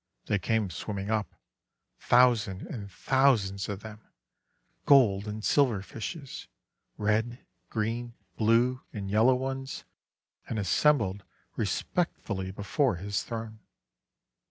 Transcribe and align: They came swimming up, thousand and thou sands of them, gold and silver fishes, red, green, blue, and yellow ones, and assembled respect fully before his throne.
They 0.25 0.39
came 0.39 0.71
swimming 0.71 1.11
up, 1.11 1.35
thousand 1.99 2.63
and 2.63 2.89
thou 3.07 3.35
sands 3.35 3.69
of 3.69 3.81
them, 3.81 4.01
gold 4.87 5.27
and 5.27 5.45
silver 5.45 5.83
fishes, 5.83 6.47
red, 6.97 7.45
green, 7.69 8.15
blue, 8.35 8.81
and 8.91 9.11
yellow 9.11 9.35
ones, 9.35 9.83
and 10.49 10.57
assembled 10.57 11.23
respect 11.55 12.19
fully 12.19 12.49
before 12.49 12.95
his 12.95 13.21
throne. 13.21 13.59